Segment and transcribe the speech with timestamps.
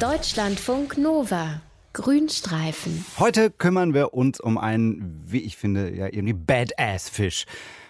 [0.00, 1.60] Deutschlandfunk Nova.
[1.92, 3.04] Grünstreifen.
[3.18, 7.44] Heute kümmern wir uns um einen, wie ich finde, ja irgendwie Badass-Fisch,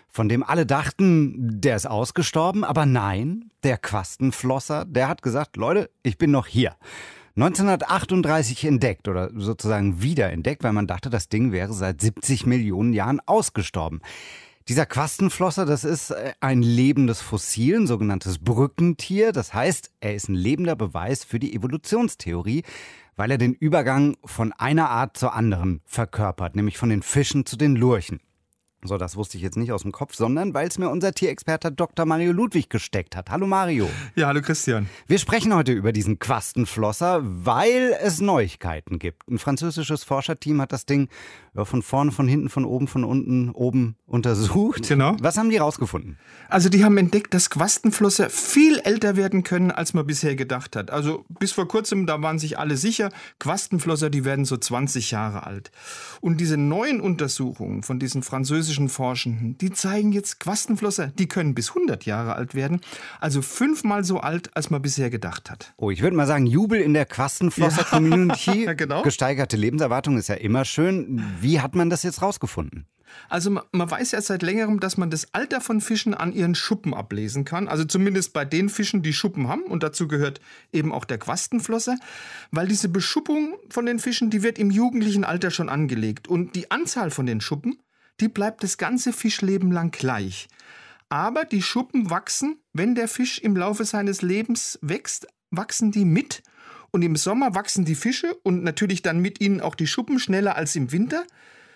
[0.08, 5.88] von dem alle dachten, der ist ausgestorben, aber nein, der Quastenflosser, der hat gesagt, Leute,
[6.02, 6.74] ich bin noch hier.
[7.36, 13.20] 1938 entdeckt oder sozusagen wiederentdeckt, weil man dachte, das Ding wäre seit 70 Millionen Jahren
[13.24, 14.00] ausgestorben.
[14.68, 19.32] Dieser Quastenflosser, das ist äh, ein lebendes Fossil, ein sogenanntes Brückentier.
[19.32, 22.62] Das heißt, er ist ein lebender Beweis für die Evolutionstheorie,
[23.16, 27.56] weil er den Übergang von einer Art zur anderen verkörpert, nämlich von den Fischen zu
[27.56, 28.20] den Lurchen.
[28.82, 31.70] So, das wusste ich jetzt nicht aus dem Kopf, sondern weil es mir unser Tierexperte
[31.70, 32.06] Dr.
[32.06, 33.30] Mario Ludwig gesteckt hat.
[33.30, 33.90] Hallo Mario.
[34.14, 34.88] Ja, hallo Christian.
[35.06, 39.28] Wir sprechen heute über diesen Quastenflosser, weil es Neuigkeiten gibt.
[39.28, 41.08] Ein französisches Forscherteam hat das Ding
[41.54, 44.88] von vorne, von hinten, von oben, von unten, oben untersucht.
[44.88, 45.16] Genau.
[45.20, 46.18] Was haben die rausgefunden?
[46.48, 50.90] Also die haben entdeckt, dass Quastenflosser viel älter werden können, als man bisher gedacht hat.
[50.90, 55.46] Also bis vor kurzem, da waren sich alle sicher, Quastenflosser, die werden so 20 Jahre
[55.46, 55.70] alt.
[56.20, 61.68] Und diese neuen Untersuchungen von diesen französischen Forschenden, die zeigen jetzt, Quastenflosser, die können bis
[61.68, 62.80] 100 Jahre alt werden.
[63.20, 65.72] Also fünfmal so alt, als man bisher gedacht hat.
[65.76, 68.50] Oh, ich würde mal sagen, Jubel in der Quastenflosser-Community.
[68.60, 69.02] Ja, genau.
[69.02, 71.24] Gesteigerte Lebenserwartung ist ja immer schön.
[71.40, 72.86] Wie hat man das jetzt rausgefunden?
[73.28, 76.54] Also ma- man weiß ja seit längerem, dass man das Alter von Fischen an ihren
[76.54, 77.68] Schuppen ablesen kann.
[77.68, 79.62] Also zumindest bei den Fischen, die Schuppen haben.
[79.62, 80.40] Und dazu gehört
[80.72, 81.96] eben auch der Quastenflosser.
[82.50, 86.28] Weil diese Beschuppung von den Fischen, die wird im jugendlichen Alter schon angelegt.
[86.28, 87.78] Und die Anzahl von den Schuppen,
[88.20, 90.48] die bleibt das ganze Fischleben lang gleich.
[91.08, 96.42] Aber die Schuppen wachsen, wenn der Fisch im Laufe seines Lebens wächst, wachsen die mit.
[96.92, 100.56] Und im Sommer wachsen die Fische und natürlich dann mit ihnen auch die Schuppen schneller
[100.56, 101.24] als im Winter,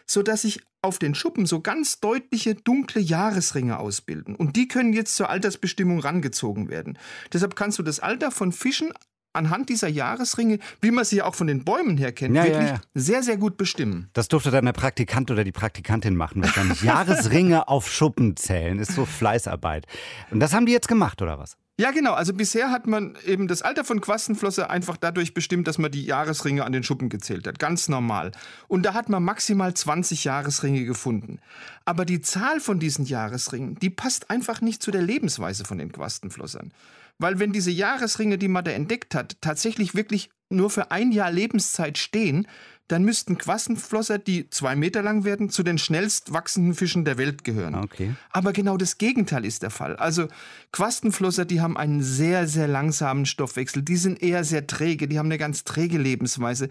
[0.07, 4.37] sodass sich auf den Schuppen so ganz deutliche dunkle Jahresringe ausbilden.
[4.37, 6.99] Und die können jetzt zur Altersbestimmung rangezogen werden.
[7.33, 8.93] Deshalb kannst du das Alter von Fischen
[9.35, 12.71] anhand dieser Jahresringe, wie man sie auch von den Bäumen her kennt, Ja, ja, wirklich
[12.71, 12.81] ja.
[12.95, 14.09] sehr, sehr gut bestimmen.
[14.13, 16.43] Das durfte dann der Praktikant oder die Praktikantin machen.
[16.43, 19.87] Wahrscheinlich Jahresringe auf Schuppen zählen, ist so Fleißarbeit.
[20.31, 21.57] Und das haben die jetzt gemacht, oder was?
[21.79, 22.13] Ja, genau.
[22.13, 26.05] Also bisher hat man eben das Alter von Quastenflosse einfach dadurch bestimmt, dass man die
[26.05, 27.59] Jahresringe an den Schuppen gezählt hat.
[27.59, 28.31] Ganz normal.
[28.69, 31.41] Und da hat man maximal 20 Jahresringe gefunden.
[31.85, 35.91] Aber die Zahl von diesen Jahresringen, die passt einfach nicht zu der Lebensweise von den
[35.91, 36.73] Quastenflossern.
[37.19, 41.31] Weil wenn diese Jahresringe, die man da entdeckt hat, tatsächlich wirklich nur für ein Jahr
[41.31, 42.47] Lebenszeit stehen,
[42.89, 47.43] dann müssten Quastenflosser, die zwei Meter lang werden, zu den schnellst wachsenden Fischen der Welt
[47.43, 47.75] gehören.
[47.77, 48.15] Okay.
[48.31, 49.97] Aber genau das Gegenteil ist der Fall.
[49.97, 50.29] Also
[50.71, 53.83] Quastenflosser, die haben einen sehr, sehr langsamen Stoffwechsel.
[53.83, 56.69] Die sind eher sehr träge, die haben eine ganz träge Lebensweise.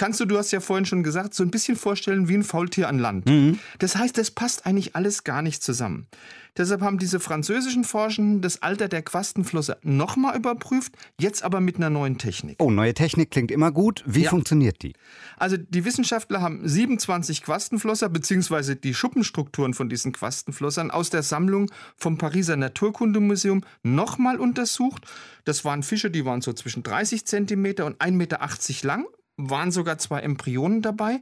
[0.00, 2.88] Kannst du, du hast ja vorhin schon gesagt, so ein bisschen vorstellen wie ein Faultier
[2.88, 3.30] an Land.
[3.80, 6.06] Das heißt, das passt eigentlich alles gar nicht zusammen.
[6.56, 11.90] Deshalb haben diese französischen Forschenden das Alter der Quastenflosser nochmal überprüft, jetzt aber mit einer
[11.90, 12.56] neuen Technik.
[12.60, 14.02] Oh, neue Technik klingt immer gut.
[14.06, 14.30] Wie Ja.
[14.30, 14.94] funktioniert die?
[15.36, 21.70] Also die Wissenschaftler haben 27 Quastenflosser beziehungsweise die Schuppenstrukturen von diesen Quastenflossern aus der Sammlung
[21.98, 25.04] vom Pariser Naturkundemuseum nochmal untersucht.
[25.44, 28.38] Das waren Fische, die waren so zwischen 30 Zentimeter und 1,80 Meter
[28.86, 29.04] lang,
[29.48, 31.20] waren sogar zwei Embryonen dabei.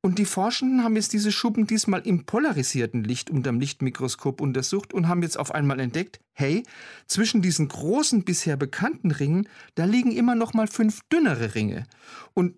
[0.00, 5.08] Und die Forschenden haben jetzt diese Schuppen diesmal im polarisierten Licht unterm Lichtmikroskop untersucht und
[5.08, 6.62] haben jetzt auf einmal entdeckt, hey,
[7.06, 11.84] zwischen diesen großen bisher bekannten Ringen, da liegen immer noch mal fünf dünnere Ringe.
[12.32, 12.54] Und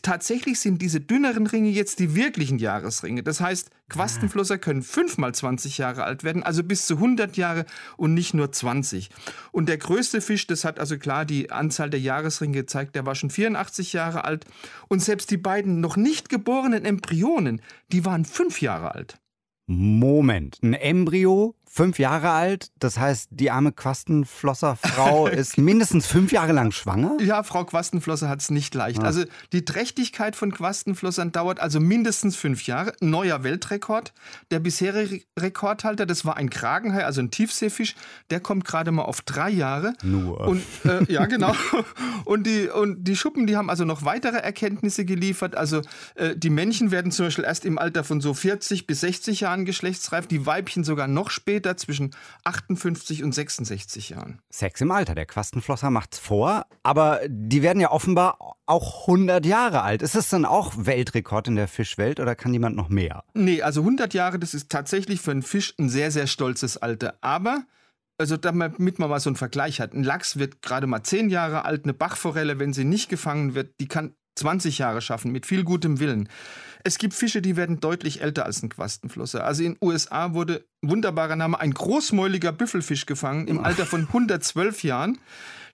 [0.00, 3.22] tatsächlich sind diese dünneren Ringe jetzt die wirklichen Jahresringe.
[3.22, 7.66] Das heißt, Quastenflosser können fünfmal 20 Jahre alt werden, also bis zu 100 Jahre
[7.98, 9.10] und nicht nur 20.
[9.50, 13.14] Und der größte Fisch, das hat also klar die Anzahl der Jahresringe gezeigt, der war
[13.14, 14.46] schon 84 Jahre alt.
[14.88, 17.60] Und selbst die beiden noch nicht geborenen Embryonen,
[17.92, 19.18] die waren fünf Jahre alt.
[19.66, 26.52] Moment, ein Embryo, fünf Jahre alt, das heißt, die arme Quastenflosserfrau ist mindestens fünf Jahre
[26.52, 27.16] lang schwanger?
[27.22, 29.00] Ja, Frau Quastenflosser hat es nicht leicht.
[29.00, 29.06] Ah.
[29.06, 32.92] Also die Trächtigkeit von Quastenflossern dauert also mindestens fünf Jahre.
[33.00, 34.12] Neuer Weltrekord.
[34.50, 37.94] Der bisherige Rekordhalter, das war ein Kragenhai, also ein Tiefseefisch,
[38.28, 39.94] der kommt gerade mal auf drei Jahre.
[40.02, 40.40] Nur.
[40.40, 41.54] Und äh, ja, genau.
[42.26, 45.56] Und die, und die Schuppen, die haben also noch weitere Erkenntnisse geliefert.
[45.56, 45.80] Also
[46.16, 49.64] äh, die Männchen werden zum Beispiel erst im Alter von so 40 bis 60 Jahren
[49.64, 52.14] geschlechtsreif, die Weibchen sogar noch später, zwischen
[52.44, 54.40] 58 und 66 Jahren.
[54.50, 59.82] Sex im Alter, der Quastenflosser macht's vor, aber die werden ja offenbar auch 100 Jahre
[59.82, 60.02] alt.
[60.02, 63.24] Ist das dann auch Weltrekord in der Fischwelt oder kann jemand noch mehr?
[63.34, 67.18] Nee, also 100 Jahre, das ist tatsächlich für einen Fisch ein sehr, sehr stolzes Alter.
[67.20, 67.64] Aber,
[68.18, 71.64] also damit man mal so einen Vergleich hat, ein Lachs wird gerade mal 10 Jahre
[71.64, 75.64] alt, eine Bachforelle, wenn sie nicht gefangen wird, die kann 20 Jahre schaffen, mit viel
[75.64, 76.28] gutem Willen.
[76.84, 79.44] Es gibt Fische, die werden deutlich älter als ein Quastenflosser.
[79.44, 84.82] Also in den USA wurde, wunderbarer Name, ein großmäuliger Büffelfisch gefangen im Alter von 112
[84.82, 85.18] Jahren.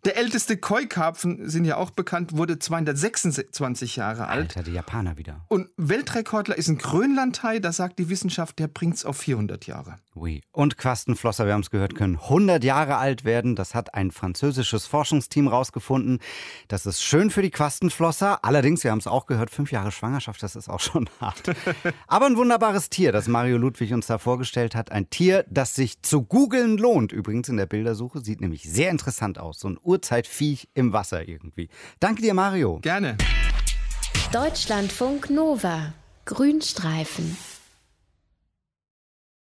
[0.05, 4.56] Der älteste Koi-Karpfen, sind ja auch bekannt, wurde 226 Jahre alt.
[4.56, 5.45] Alter, die Japaner wieder.
[5.49, 9.99] Und Weltrekordler ist ein Grönlandhai, da sagt die Wissenschaft, der bringt's auf 400 Jahre.
[10.15, 10.41] Ui.
[10.53, 13.56] Und Quastenflosser, wir haben es gehört, können 100 Jahre alt werden.
[13.56, 16.21] Das hat ein französisches Forschungsteam rausgefunden.
[16.69, 18.45] Das ist schön für die Quastenflosser.
[18.45, 21.43] Allerdings, wir haben es auch gehört, fünf Jahre Schwangerschaft, das ist auch schon hart.
[22.06, 24.93] Aber ein wunderbares Tier, das Mario Ludwig uns da vorgestellt hat.
[24.93, 27.12] Ein Tier, das sich zu googeln lohnt.
[27.12, 28.21] Übrigens in der Bildersuche.
[28.21, 29.61] Sieht nämlich sehr interessant aus.
[29.61, 31.69] So ein Urzeitviech im Wasser irgendwie.
[31.99, 32.79] Danke dir, Mario.
[32.81, 33.17] Gerne.
[34.32, 35.94] Deutschlandfunk Nova.
[36.26, 37.37] Grünstreifen.